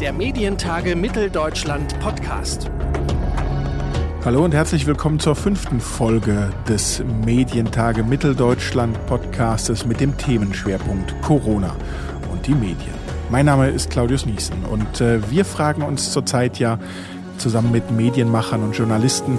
[0.00, 2.70] der Medientage Mitteldeutschland Podcast.
[4.24, 11.74] Hallo und herzlich willkommen zur fünften Folge des Medientage Mitteldeutschland Podcastes mit dem Themenschwerpunkt Corona
[12.30, 12.94] und die Medien.
[13.30, 16.78] Mein Name ist Claudius Niesen und äh, wir fragen uns zurzeit ja
[17.38, 19.38] zusammen mit Medienmachern und Journalisten,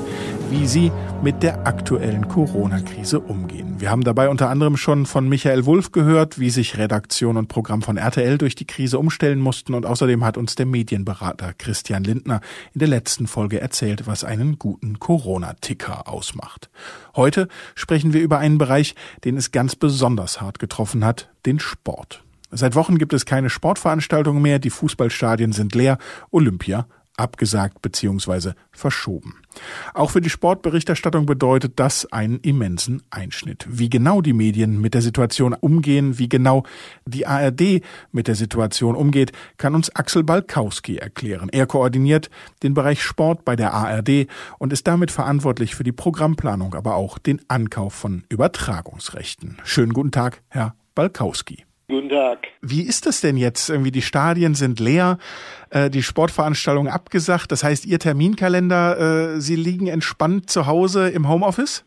[0.50, 0.92] wie sie
[1.22, 3.76] mit der aktuellen Corona-Krise umgehen.
[3.80, 7.82] Wir haben dabei unter anderem schon von Michael Wulff gehört, wie sich Redaktion und Programm
[7.82, 12.42] von RTL durch die Krise umstellen mussten und außerdem hat uns der Medienberater Christian Lindner
[12.74, 16.70] in der letzten Folge erzählt, was einen guten Corona-Ticker ausmacht.
[17.16, 22.24] Heute sprechen wir über einen Bereich, den es ganz besonders hart getroffen hat, den Sport.
[22.50, 25.98] Seit Wochen gibt es keine Sportveranstaltungen mehr, die Fußballstadien sind leer,
[26.32, 28.52] Olympia abgesagt bzw.
[28.72, 29.36] verschoben.
[29.94, 33.66] Auch für die Sportberichterstattung bedeutet das einen immensen Einschnitt.
[33.68, 36.64] Wie genau die Medien mit der Situation umgehen, wie genau
[37.06, 41.50] die ARD mit der Situation umgeht, kann uns Axel Balkowski erklären.
[41.52, 42.30] Er koordiniert
[42.64, 44.28] den Bereich Sport bei der ARD
[44.60, 49.58] und ist damit verantwortlich für die Programmplanung, aber auch den Ankauf von Übertragungsrechten.
[49.64, 51.67] Schönen guten Tag, Herr Balkowski.
[51.90, 52.50] Guten Tag.
[52.62, 53.70] Wie ist das denn jetzt?
[53.70, 55.20] Irgendwie die Stadien sind leer,
[55.70, 57.50] äh, die Sportveranstaltungen abgesagt.
[57.50, 61.86] Das heißt, Ihr Terminkalender, äh, Sie liegen entspannt zu Hause im Homeoffice?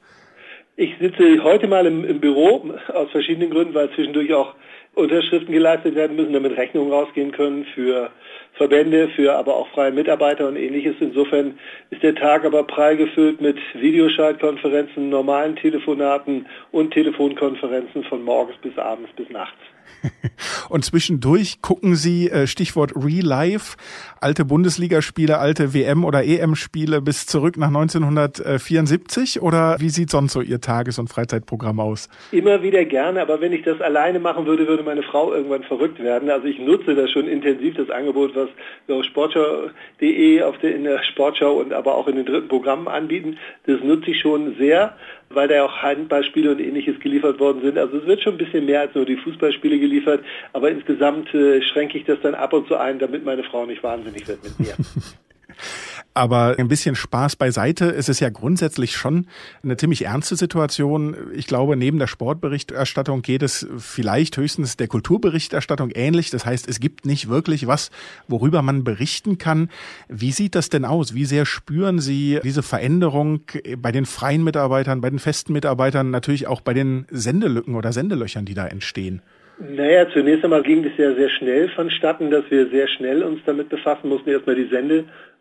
[0.77, 4.55] Ich sitze heute mal im, im Büro aus verschiedenen Gründen, weil zwischendurch auch
[4.95, 8.11] Unterschriften geleistet werden müssen, damit Rechnungen rausgehen können für
[8.55, 10.97] Verbände, für aber auch freie Mitarbeiter und ähnliches.
[11.01, 11.59] Insofern
[11.91, 18.77] ist der Tag aber prall gefüllt mit Videoschaltkonferenzen, normalen Telefonaten und Telefonkonferenzen von morgens bis
[18.77, 19.59] abends bis nachts.
[20.71, 23.77] Und zwischendurch gucken Sie, äh, Stichwort Real Life,
[24.21, 30.41] alte Bundesligaspiele, alte WM- oder EM-Spiele bis zurück nach 1974 oder wie sieht sonst so
[30.41, 32.09] Ihr Tages- und Freizeitprogramm aus?
[32.31, 35.99] Immer wieder gerne, aber wenn ich das alleine machen würde, würde meine Frau irgendwann verrückt
[35.99, 36.31] werden.
[36.31, 38.49] Also ich nutze das schon intensiv, das Angebot, was
[38.87, 43.39] wir auf sportschau.de in der Sportschau und aber auch in den dritten Programmen anbieten.
[43.67, 44.97] Das nutze ich schon sehr
[45.33, 47.79] weil da auch Handballspiele und ähnliches geliefert worden sind.
[47.79, 51.63] Also es wird schon ein bisschen mehr als nur die Fußballspiele geliefert, aber insgesamt äh,
[51.63, 54.59] schränke ich das dann ab und zu ein, damit meine Frau nicht wahnsinnig wird mit
[54.59, 54.75] mir.
[56.21, 57.87] Aber ein bisschen Spaß beiseite.
[57.87, 59.27] Es ist ja grundsätzlich schon
[59.65, 61.17] eine ziemlich ernste Situation.
[61.33, 66.29] Ich glaube, neben der Sportberichterstattung geht es vielleicht höchstens der Kulturberichterstattung ähnlich.
[66.29, 67.91] Das heißt, es gibt nicht wirklich was,
[68.29, 69.71] worüber man berichten kann.
[70.11, 71.15] Wie sieht das denn aus?
[71.15, 73.41] Wie sehr spüren Sie diese Veränderung
[73.79, 78.45] bei den freien Mitarbeitern, bei den festen Mitarbeitern, natürlich auch bei den Sendelücken oder Sendelöchern,
[78.45, 79.23] die da entstehen?
[79.61, 83.69] Naja, zunächst einmal ging es ja sehr schnell vonstatten, dass wir sehr schnell uns damit
[83.69, 84.69] befassen mussten, erstmal die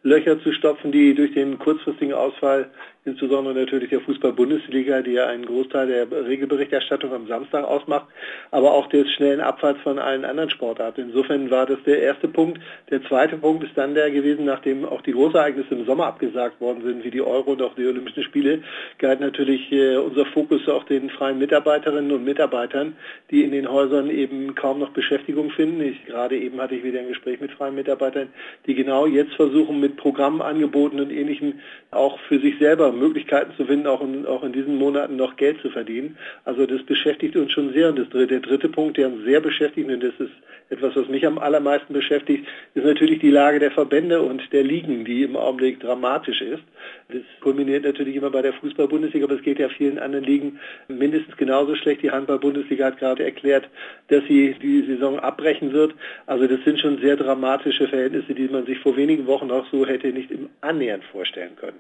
[0.02, 2.70] Sendelöcher zu stopfen, die durch den kurzfristigen Ausfall
[3.06, 8.08] insbesondere natürlich der Fußball-Bundesliga, die ja einen Großteil der Regelberichterstattung am Samstag ausmacht,
[8.52, 11.02] aber auch des schnellen Abfalls von allen anderen Sportarten.
[11.02, 12.60] Insofern war das der erste Punkt.
[12.90, 16.84] Der zweite Punkt ist dann der gewesen, nachdem auch die Großereignisse im Sommer abgesagt worden
[16.84, 18.64] sind, wie die Euro und auch die Olympischen Spiele,
[18.98, 22.96] galt natürlich äh, unser Fokus auch den freien Mitarbeiterinnen und Mitarbeitern,
[23.32, 25.82] die in den Häusern eben kaum noch Beschäftigung finden.
[25.82, 28.28] Ich, gerade eben hatte ich wieder ein Gespräch mit freien Mitarbeitern,
[28.66, 31.60] die genau jetzt versuchen, mit Programmangeboten und Ähnlichem
[31.92, 35.62] auch für sich selber Möglichkeiten zu finden, auch in, auch in diesen Monaten noch Geld
[35.62, 36.18] zu verdienen.
[36.46, 37.90] Also das beschäftigt uns schon sehr.
[37.90, 40.32] Und das, der dritte Punkt, der uns sehr beschäftigt, und das ist
[40.70, 45.04] etwas, was mich am allermeisten beschäftigt, ist natürlich die Lage der Verbände und der Ligen,
[45.04, 46.64] die im Augenblick dramatisch ist.
[47.10, 51.36] Das kulminiert natürlich immer bei der Fußball-Bundesliga, aber es geht ja vielen anderen Ligen mindestens
[51.38, 52.04] genauso schlecht.
[52.04, 53.68] Die Handball-Bundesliga hat gerade erklärt,
[54.10, 55.96] dass sie die Saison abbrechen wird.
[56.28, 59.86] Also das sind schon sehr dramatische Verhältnisse, die man sich vor wenigen Wochen auch so
[59.86, 61.80] hätte nicht im Annähernd vorstellen können.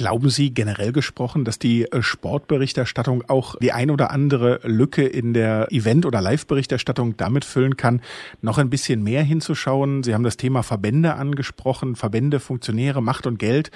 [0.00, 5.34] Glauben Sie generell gesprochen, dass die äh, Sportberichterstattung auch die ein oder andere Lücke in
[5.34, 8.00] der Event- oder Live-Berichterstattung damit füllen kann,
[8.40, 10.02] noch ein bisschen mehr hinzuschauen?
[10.02, 13.70] Sie haben das Thema Verbände angesprochen, Verbände, Funktionäre, Macht und Geld.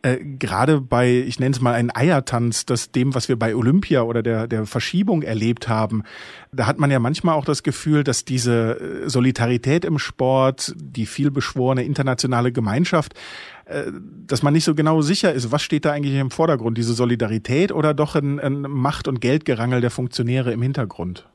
[0.00, 4.02] Äh, gerade bei, ich nenne es mal einen Eiertanz, das dem, was wir bei Olympia
[4.02, 6.04] oder der, der Verschiebung erlebt haben,
[6.50, 11.04] da hat man ja manchmal auch das Gefühl, dass diese äh, Solidarität im Sport, die
[11.04, 13.14] vielbeschworene internationale Gemeinschaft,
[14.26, 17.70] dass man nicht so genau sicher ist, was steht da eigentlich im Vordergrund, diese Solidarität
[17.72, 21.28] oder doch ein, ein Macht- und Geldgerangel der Funktionäre im Hintergrund?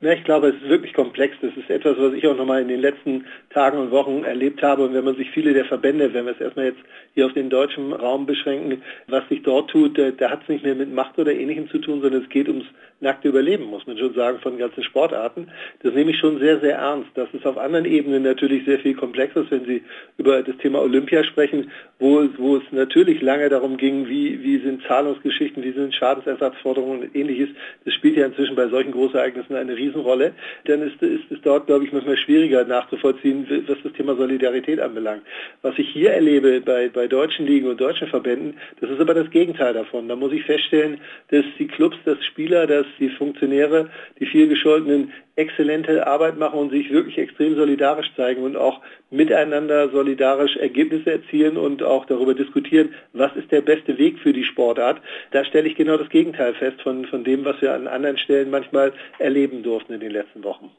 [0.00, 1.36] Ja, ich glaube, es ist wirklich komplex.
[1.42, 4.84] Das ist etwas, was ich auch nochmal in den letzten Tagen und Wochen erlebt habe.
[4.84, 6.78] Und wenn man sich viele der Verbände, wenn wir es erstmal jetzt
[7.14, 10.64] hier auf den deutschen Raum beschränken, was sich dort tut, da, da hat es nicht
[10.64, 12.66] mehr mit Macht oder Ähnlichem zu tun, sondern es geht ums
[13.00, 15.48] nackte Überleben, muss man schon sagen, von ganzen Sportarten.
[15.82, 17.10] Das nehme ich schon sehr, sehr ernst.
[17.14, 19.82] Das ist auf anderen Ebenen natürlich sehr viel komplexer, wenn Sie
[20.16, 24.82] über das Thema Olympia sprechen, wo, wo es natürlich lange darum ging, wie, wie sind
[24.82, 27.50] Zahlungsgeschichten, wie sind Schadensersatzforderungen und ähnliches.
[27.84, 30.32] Das spielt ja inzwischen bei solchen Großereignissen eine riesige Riesenrolle,
[30.64, 35.22] dann ist, es dort, glaube ich, manchmal schwieriger nachzuvollziehen, was das Thema Solidarität anbelangt.
[35.62, 39.30] Was ich hier erlebe bei, bei deutschen Ligen und deutschen Verbänden, das ist aber das
[39.30, 40.08] Gegenteil davon.
[40.08, 41.00] Da muss ich feststellen,
[41.30, 43.88] dass die Clubs, dass Spieler, dass die Funktionäre,
[44.18, 48.80] die vielgescholtenen exzellente Arbeit machen und sich wirklich extrem solidarisch zeigen und auch
[49.10, 54.42] miteinander solidarisch Ergebnisse erzielen und auch darüber diskutieren, was ist der beste Weg für die
[54.42, 55.00] Sportart.
[55.30, 58.50] Da stelle ich genau das Gegenteil fest von, von dem, was wir an anderen Stellen
[58.50, 60.70] manchmal erleben durften in den letzten Wochen.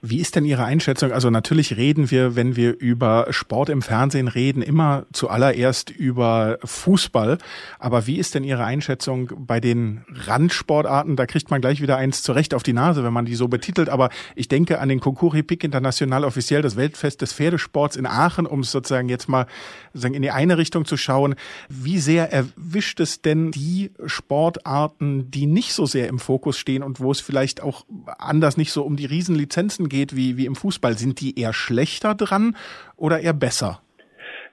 [0.00, 1.12] Wie ist denn Ihre Einschätzung?
[1.12, 7.38] Also natürlich reden wir, wenn wir über Sport im Fernsehen reden, immer zuallererst über Fußball.
[7.78, 11.16] Aber wie ist denn Ihre Einschätzung bei den Randsportarten?
[11.16, 13.88] Da kriegt man gleich wieder eins zurecht auf die Nase, wenn man die so betitelt.
[13.88, 18.46] Aber ich denke an den Concouris Pic International offiziell, das Weltfest des Pferdesports in Aachen,
[18.46, 19.46] um es sozusagen jetzt mal
[19.94, 21.34] in die eine Richtung zu schauen.
[21.68, 27.00] Wie sehr erwischt es denn die Sportarten, die nicht so sehr im Fokus stehen und
[27.00, 27.84] wo es vielleicht auch
[28.18, 32.14] anders nicht so um die Riesenlizenzen geht wie, wie im Fußball, sind die eher schlechter
[32.14, 32.56] dran
[32.96, 33.80] oder eher besser?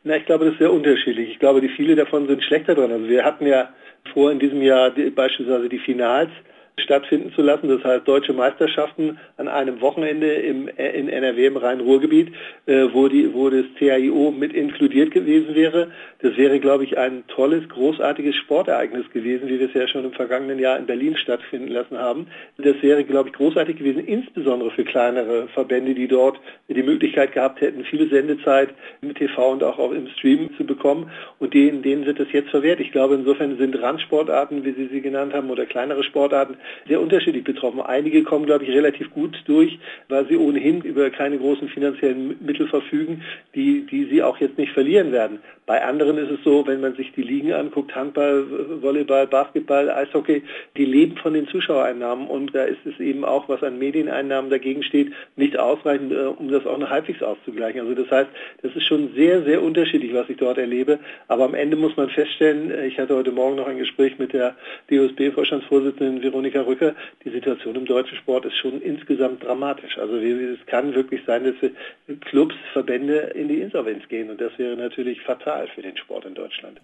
[0.03, 1.31] Na, ich glaube, das ist sehr unterschiedlich.
[1.31, 2.91] Ich glaube, die viele davon sind schlechter dran.
[2.91, 3.69] Also wir hatten ja
[4.13, 6.29] vor in diesem Jahr die, beispielsweise die Finals
[6.77, 7.69] stattfinden zu lassen.
[7.69, 12.33] Das heißt deutsche Meisterschaften an einem Wochenende im, in NRW im Rhein-Ruhr-Gebiet,
[12.65, 15.91] äh, wo, wo das CAIO mit inkludiert gewesen wäre.
[16.19, 20.13] Das wäre, glaube ich, ein tolles, großartiges Sportereignis gewesen, wie wir es ja schon im
[20.13, 22.27] vergangenen Jahr in Berlin stattfinden lassen haben.
[22.57, 27.61] Das wäre, glaube ich, großartig gewesen, insbesondere für kleinere Verbände, die dort die Möglichkeit gehabt
[27.61, 28.69] hätten, viele Sendezeit
[29.01, 31.11] im TV und auch im Stream zu bekommen.
[31.39, 32.79] Und denen, denen wird das jetzt verwehrt.
[32.79, 36.57] Ich glaube, insofern sind Randsportarten, wie Sie sie genannt haben, oder kleinere Sportarten
[36.87, 37.81] sehr unterschiedlich betroffen.
[37.81, 39.79] Einige kommen, glaube ich, relativ gut durch,
[40.09, 43.23] weil sie ohnehin über keine großen finanziellen Mittel verfügen,
[43.55, 45.39] die, die sie auch jetzt nicht verlieren werden.
[45.65, 48.45] Bei anderen ist es so, wenn man sich die Ligen anguckt, Handball,
[48.81, 50.43] Volleyball, Basketball, Eishockey,
[50.77, 54.83] die leben von den Zuschauereinnahmen und da ist es eben auch, was an Medieneinnahmen dagegen
[54.83, 57.81] steht, nicht ausreichend, äh, um das auch noch halbwegs auszugleichen.
[57.81, 58.29] Also das heißt,
[58.61, 60.99] das ist schon sehr, sehr unterschiedlich, was ich dort erlebe.
[61.27, 64.33] Aber am Ende muss man feststellen, äh, ich hatte heute Morgen noch ein Gespräch mit
[64.33, 64.55] der
[64.91, 69.97] DOSB-Vorstandsvorsitzenden Veronika Rücker, die Situation im deutschen Sport ist schon insgesamt dramatisch.
[69.97, 74.75] Also es kann wirklich sein, dass Clubs, Verbände in die Insolvenz gehen und das wäre
[74.75, 76.79] natürlich fatal fatal für den Sport in Deutschland.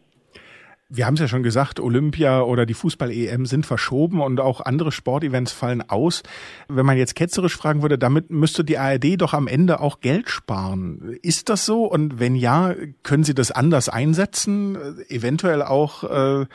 [0.93, 4.91] Wir haben es ja schon gesagt, Olympia oder die Fußball-EM sind verschoben und auch andere
[4.91, 6.21] Sportevents fallen aus.
[6.67, 10.29] Wenn man jetzt ketzerisch fragen würde, damit müsste die ARD doch am Ende auch Geld
[10.29, 11.17] sparen.
[11.21, 11.85] Ist das so?
[11.85, 14.77] Und wenn ja, können Sie das anders einsetzen?
[15.07, 16.45] Eventuell auch äh,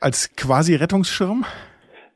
[0.00, 1.44] als quasi Rettungsschirm?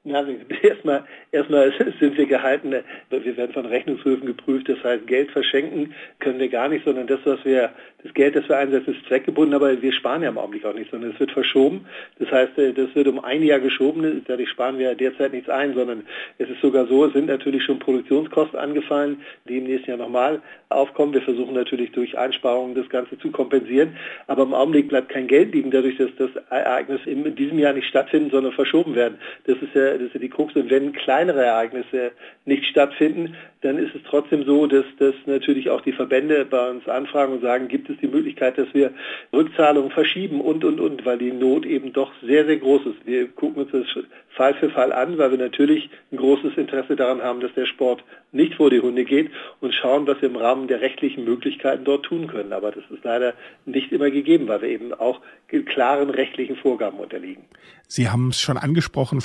[0.04, 0.26] Na,
[0.62, 2.75] erstmal, erstmal sind wir gehalten,
[3.10, 7.20] wir werden von Rechnungshöfen geprüft, das heißt Geld verschenken können wir gar nicht, sondern das,
[7.25, 7.70] was wir,
[8.02, 10.90] das Geld, das wir einsetzen, ist zweckgebunden, aber wir sparen ja im Augenblick auch nicht,
[10.90, 11.87] sondern es wird verschoben.
[12.19, 15.75] Das heißt, äh, das wird um ein Jahr geschoben, dadurch sparen wir derzeit nichts ein,
[15.75, 16.02] sondern
[16.38, 20.43] es ist sogar so, es sind natürlich schon Produktionskosten angefallen, die im nächsten Jahr nochmal
[20.69, 21.14] aufkommen.
[21.14, 23.96] Wir versuchen natürlich durch Einsparungen das Ganze zu kompensieren,
[24.26, 27.87] aber im Augenblick bleibt kein Geld liegen, dadurch, dass das Ereignis in diesem Jahr nicht
[27.87, 29.19] stattfinden, sondern verschoben werden.
[29.46, 30.54] Das ist ja das ist ja die Krux.
[30.56, 32.12] Und wenn kleinere Ereignisse
[32.44, 36.88] nicht stattfinden, dann ist es trotzdem so, dass, dass natürlich auch die Verbände bei uns
[36.88, 38.92] anfragen und sagen, gibt es die Möglichkeit, dass wir
[39.32, 43.06] Rückzahlungen verschieben und, und, und, weil die Not eben doch sehr, sehr groß ist.
[43.06, 43.86] Wir gucken uns das
[44.30, 48.02] Fall für Fall an, weil wir natürlich ein großes Interesse daran haben, dass der Sport
[48.32, 49.30] nicht vor die Hunde geht
[49.60, 52.52] und schauen, was wir im Rahmen der rechtlichen Möglichkeiten dort tun können.
[52.52, 53.34] Aber das ist leider
[53.67, 55.20] nicht immer gegeben, weil wir eben auch
[55.67, 57.44] klaren rechtlichen Vorgaben unterliegen.
[57.86, 59.20] Sie haben es schon angesprochen,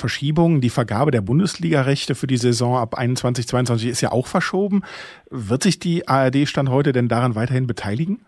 [0.58, 0.60] Verschiebungen.
[0.60, 4.82] Die Vergabe der Bundesligarechte für die Saison ab 21, 22 ist ja auch verschoben.
[5.30, 8.24] Wird sich die ARD Stand heute denn daran weiterhin beteiligen?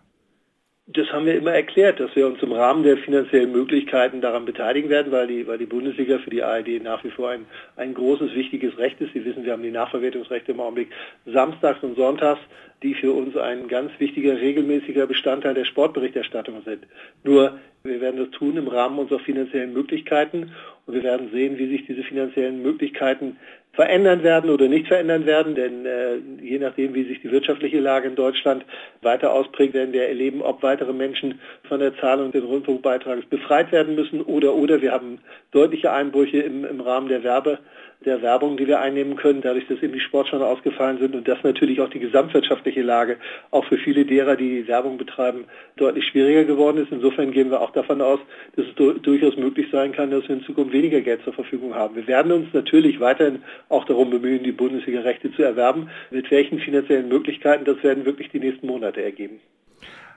[0.87, 4.89] Das haben wir immer erklärt, dass wir uns im Rahmen der finanziellen Möglichkeiten daran beteiligen
[4.89, 7.45] werden, weil die, weil die Bundesliga für die ARD nach wie vor ein,
[7.77, 9.13] ein großes, wichtiges Recht ist.
[9.13, 10.89] Sie wissen, wir haben die Nachverwertungsrechte im Augenblick
[11.25, 12.41] samstags und sonntags,
[12.83, 16.83] die für uns ein ganz wichtiger, regelmäßiger Bestandteil der Sportberichterstattung sind.
[17.23, 20.51] Nur wir werden das tun im Rahmen unserer finanziellen Möglichkeiten
[20.91, 23.37] und wir werden sehen, wie sich diese finanziellen Möglichkeiten
[23.73, 28.09] verändern werden oder nicht verändern werden, denn äh, je nachdem, wie sich die wirtschaftliche Lage
[28.09, 28.65] in Deutschland
[29.01, 33.95] weiter ausprägt, werden wir erleben, ob weitere Menschen von der Zahlung des Rundfunkbeitrags befreit werden
[33.95, 34.81] müssen oder oder.
[34.81, 35.19] Wir haben
[35.51, 37.59] deutliche Einbrüche im, im Rahmen der Werbe
[38.05, 41.43] der Werbung, die wir einnehmen können, dadurch, dass eben die Sportschau ausgefallen sind und dass
[41.43, 43.17] natürlich auch die gesamtwirtschaftliche Lage
[43.51, 46.91] auch für viele derer, die Werbung betreiben, deutlich schwieriger geworden ist.
[46.91, 48.19] Insofern gehen wir auch davon aus,
[48.55, 51.95] dass es durchaus möglich sein kann, dass wir in Zukunft weniger Geld zur Verfügung haben.
[51.95, 55.89] Wir werden uns natürlich weiterhin auch darum bemühen, die Bundesliga-Rechte zu erwerben.
[56.09, 59.39] Mit welchen finanziellen Möglichkeiten, das werden wirklich die nächsten Monate ergeben.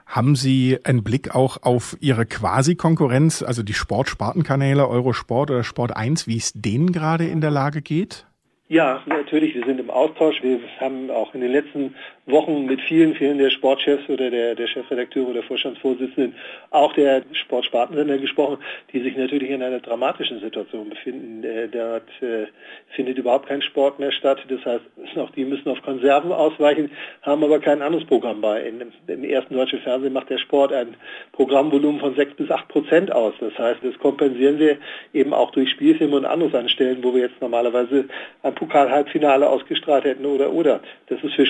[0.05, 6.27] Haben Sie einen Blick auch auf Ihre Quasi-Konkurrenz, also die Sportspartenkanäle Eurosport oder Sport 1,
[6.27, 8.25] wie es denen gerade in der Lage geht?
[8.67, 9.53] Ja, natürlich.
[9.53, 10.41] Wir sind im Austausch.
[10.41, 11.95] Wir haben auch in den letzten
[12.27, 16.33] Wochen mit vielen, vielen der Sportchefs oder der, der Chefredakteure oder Vorstandsvorsitzenden,
[16.71, 18.57] auch der Sportspartensender gesprochen,
[18.91, 21.43] die sich natürlich in einer dramatischen Situation befinden.
[21.43, 22.47] Äh, dort äh,
[22.95, 24.39] findet überhaupt kein Sport mehr statt.
[24.47, 24.85] Das heißt,
[25.17, 26.89] auch die müssen auf Konserven ausweichen,
[27.21, 28.61] haben aber kein anderes Programm bei.
[28.63, 30.95] In, Im ersten deutschen Fernsehen macht der Sport ein
[31.33, 33.35] Programmvolumen von sechs bis acht Prozent aus.
[33.39, 34.77] Das heißt, das kompensieren wir
[35.13, 38.05] eben auch durch Spielfilme und anderes an Stellen, wo wir jetzt normalerweise
[38.41, 40.81] ein Pokal-Halbfinale ausgestrahlt hätten oder oder.
[41.07, 41.45] Das ist für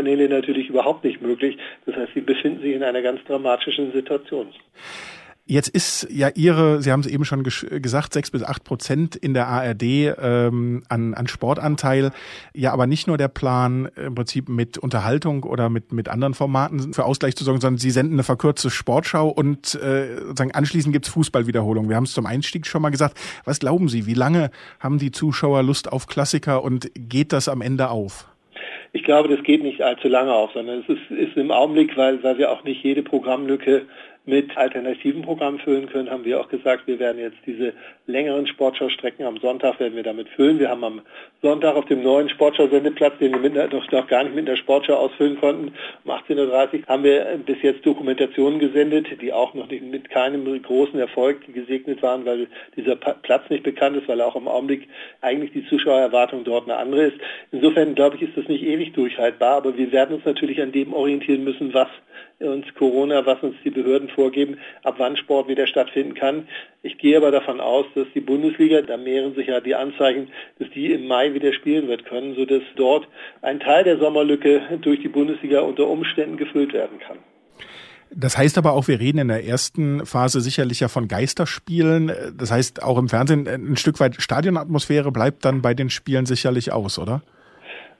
[0.00, 1.58] Sportspartenkanäle natürlich überhaupt nicht möglich.
[1.86, 4.48] Das heißt, sie befinden sich in einer ganz dramatischen Situation.
[5.46, 9.34] Jetzt ist ja Ihre, Sie haben es eben schon gesagt, sechs bis acht Prozent in
[9.34, 12.12] der ARD ähm, an, an Sportanteil.
[12.54, 16.94] Ja, aber nicht nur der Plan, im Prinzip mit Unterhaltung oder mit, mit anderen Formaten
[16.94, 21.08] für Ausgleich zu sorgen, sondern Sie senden eine verkürzte Sportschau und äh, sozusagen anschließend gibt's
[21.08, 21.88] Fußballwiederholung.
[21.88, 23.18] Wir haben es zum Einstieg schon mal gesagt.
[23.44, 27.60] Was glauben Sie, wie lange haben die Zuschauer Lust auf Klassiker und geht das am
[27.60, 28.29] Ende auf?
[28.92, 32.22] Ich glaube, das geht nicht allzu lange auf, sondern es ist, ist im Augenblick, weil,
[32.24, 33.86] weil wir auch nicht jede Programmlücke
[34.26, 37.72] mit alternativen Programmen füllen können, haben wir auch gesagt, wir werden jetzt diese
[38.06, 40.58] längeren Sportschaustrecken am Sonntag werden wir damit füllen.
[40.58, 41.00] Wir haben am
[41.42, 44.94] Sonntag auf dem neuen Sportschau-Sendeplatz, den wir mit, noch, noch gar nicht mit der Sportschau
[44.94, 45.72] ausfüllen konnten,
[46.04, 50.62] um 18.30 Uhr, haben wir bis jetzt Dokumentationen gesendet, die auch noch nicht mit keinem
[50.62, 52.46] großen Erfolg gesegnet waren, weil
[52.76, 54.88] dieser Platz nicht bekannt ist, weil auch im Augenblick
[55.22, 57.16] eigentlich die Zuschauererwartung dort eine andere ist.
[57.52, 60.92] Insofern glaube ich, ist das nicht ewig durchhaltbar, aber wir werden uns natürlich an dem
[60.92, 61.88] orientieren müssen, was
[62.40, 66.48] uns Corona, was uns die Behörden vorgeben, ab wann Sport wieder stattfinden kann.
[66.82, 70.28] Ich gehe aber davon aus, dass die Bundesliga, da mehren sich ja die Anzeichen,
[70.58, 73.06] dass die im Mai wieder spielen wird können, sodass dort
[73.42, 77.18] ein Teil der Sommerlücke durch die Bundesliga unter Umständen gefüllt werden kann.
[78.12, 82.10] Das heißt aber auch, wir reden in der ersten Phase sicherlich ja von Geisterspielen.
[82.36, 86.72] Das heißt, auch im Fernsehen ein Stück weit Stadionatmosphäre bleibt dann bei den Spielen sicherlich
[86.72, 87.22] aus, oder?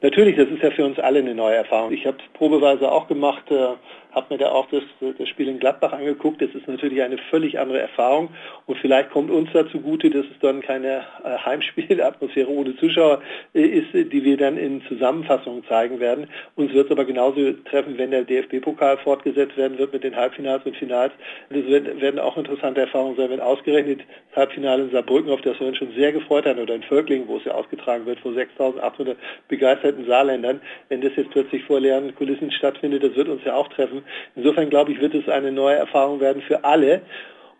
[0.02, 1.92] Natürlich, das ist ja für uns alle eine neue Erfahrung.
[1.92, 3.74] Ich habe es probeweise auch gemacht, äh,
[4.12, 6.40] habe mir da auch das, das Spiel in Gladbach angeguckt.
[6.40, 8.30] Das ist natürlich eine völlig andere Erfahrung
[8.66, 13.20] und vielleicht kommt uns dazu gute, dass es dann keine äh, Heimspielatmosphäre ohne Zuschauer
[13.54, 16.28] äh, ist, die wir dann in Zusammenfassungen zeigen werden.
[16.54, 20.64] Uns wird es aber genauso treffen, wenn der DFB-Pokal fortgesetzt werden wird mit den Halbfinals
[20.64, 21.12] und Finals.
[21.48, 24.00] Das werden auch interessante Erfahrungen sein, wenn ausgerechnet
[24.30, 27.28] das Halbfinale in Saarbrücken, auf das wir uns schon sehr gefreut haben, oder in Völklingen,
[27.28, 29.16] wo es ja ausgetragen wird, vor 6.800
[29.48, 33.54] begeistert begeisterten Saarländern, wenn das jetzt plötzlich vor leeren Kulissen stattfindet, das wird uns ja
[33.54, 33.99] auch treffen.
[34.36, 37.02] Insofern glaube ich, wird es eine neue Erfahrung werden für alle.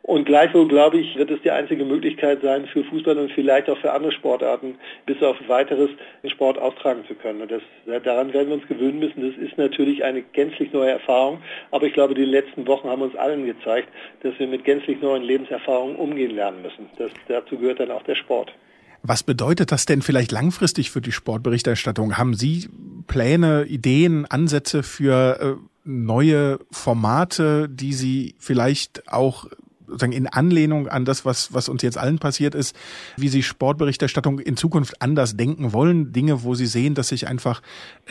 [0.02, 3.76] Und gleichwohl, glaube ich, wird es die einzige Möglichkeit sein, für Fußball und vielleicht auch
[3.78, 5.90] für andere Sportarten bis auf weiteres
[6.23, 7.42] den Sport austragen zu können.
[7.42, 7.62] Und das,
[8.02, 9.20] daran werden wir uns gewöhnen müssen.
[9.20, 11.42] Das ist natürlich eine gänzlich neue Erfahrung.
[11.70, 13.88] Aber ich glaube, die letzten Wochen haben uns allen gezeigt,
[14.23, 16.88] dass wir mit gänzlich neuen Lebenserfahrungen umgehen lernen müssen.
[16.97, 18.52] Das, dazu gehört dann auch der Sport.
[19.02, 22.18] Was bedeutet das denn vielleicht langfristig für die Sportberichterstattung?
[22.18, 22.68] Haben Sie
[23.06, 29.46] Pläne, Ideen, Ansätze für äh, neue Formate, die Sie vielleicht auch
[29.90, 32.76] sozusagen in Anlehnung an das, was, was uns jetzt allen passiert ist,
[33.16, 36.12] wie Sie Sportberichterstattung in Zukunft anders denken wollen.
[36.12, 37.61] Dinge, wo Sie sehen, dass sich einfach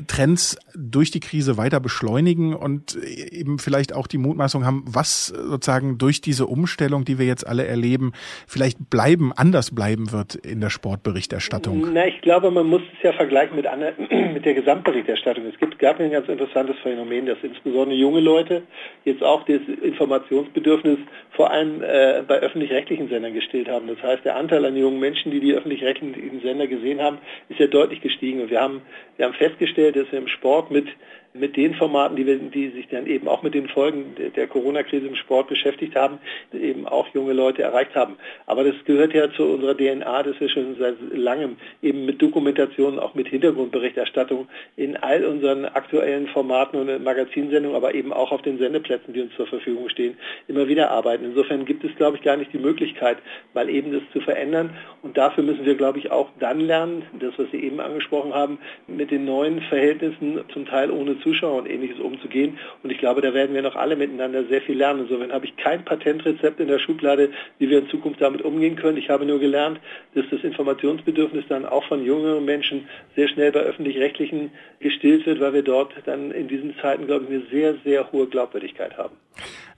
[0.08, 5.98] Trends durch die Krise weiter beschleunigen und eben vielleicht auch die Mutmaßung haben, was sozusagen
[5.98, 8.14] durch diese Umstellung, die wir jetzt alle erleben,
[8.48, 11.94] vielleicht bleiben, anders bleiben wird in der Sportberichterstattung.
[11.94, 13.94] Na, ich glaube, man muss es ja vergleichen mit, einer,
[14.34, 15.46] mit der Gesamtberichterstattung.
[15.46, 18.64] Es gibt, gab ein ganz interessantes Phänomen, dass insbesondere junge Leute
[19.06, 21.00] jetzt auch das Informationsbedürfnis
[21.32, 23.88] vor allem allem äh, bei öffentlich-rechtlichen Sendern gestillt haben.
[23.88, 27.68] Das heißt, der Anteil an jungen Menschen, die die öffentlich-rechtlichen Sender gesehen haben, ist ja
[27.68, 28.42] deutlich gestiegen.
[28.42, 28.82] Und wir haben,
[29.18, 30.88] wir haben festgestellt, dass wir im Sport mit
[31.34, 35.08] mit den Formaten, die, wir, die sich dann eben auch mit den Folgen der Corona-Krise
[35.08, 36.20] im Sport beschäftigt haben,
[36.54, 38.18] eben auch junge Leute erreicht haben.
[38.48, 43.00] Aber das gehört ja zu unserer DNA, dass wir schon seit langem eben mit Dokumentationen,
[43.00, 48.58] auch mit Hintergrundberichterstattung in all unseren aktuellen Formaten und Magazinsendungen, aber eben auch auf den
[48.58, 50.18] Sendeplätzen, die uns zur Verfügung stehen,
[50.48, 51.26] immer wieder arbeiten.
[51.26, 53.18] Insofern gibt es, glaube ich, gar nicht die Möglichkeit,
[53.54, 54.72] mal eben das zu verändern.
[55.04, 58.58] Und dafür müssen wir, glaube ich, auch dann lernen, das, was Sie eben angesprochen haben,
[58.88, 62.58] mit den neuen Verhältnissen, zum Teil ohne Zuschauer und ähnliches umzugehen.
[62.84, 65.02] Und ich glaube, da werden wir noch alle miteinander sehr viel lernen.
[65.02, 68.98] Insofern habe ich kein Patentrezept in der Schublade, wie wir in Zukunft damit umgehen können.
[68.98, 69.80] Ich habe nur gelernt,
[70.16, 75.54] dass das Informationsbedürfnis dann auch von jüngeren Menschen sehr schnell bei öffentlich-rechtlichen gestillt wird, weil
[75.54, 79.16] wir dort dann in diesen Zeiten, glaube ich, eine sehr, sehr hohe Glaubwürdigkeit haben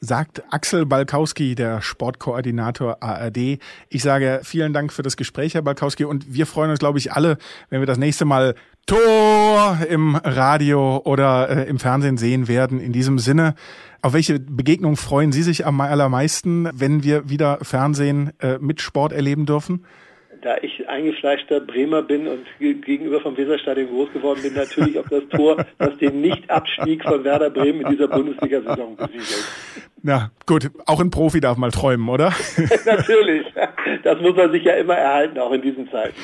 [0.01, 3.59] sagt Axel Balkowski, der Sportkoordinator ARD.
[3.89, 7.11] Ich sage vielen Dank für das Gespräch, Herr Balkowski, und wir freuen uns, glaube ich,
[7.11, 7.37] alle,
[7.69, 12.79] wenn wir das nächste Mal Tor im Radio oder äh, im Fernsehen sehen werden.
[12.79, 13.55] In diesem Sinne,
[14.01, 19.13] auf welche Begegnung freuen Sie sich am allermeisten, wenn wir wieder Fernsehen äh, mit Sport
[19.13, 19.85] erleben dürfen?
[20.41, 25.23] Da ich eingefleischter Bremer bin und gegenüber vom Weserstadion groß geworden bin, natürlich auf das
[25.29, 29.45] Tor, das den Nicht-Abstieg von Werder Bremen in dieser Bundesliga-Saison besiegelt.
[30.03, 32.33] Na gut, auch ein Profi darf mal träumen, oder?
[32.85, 33.45] natürlich.
[34.03, 36.15] Das muss man sich ja immer erhalten, auch in diesen Zeiten.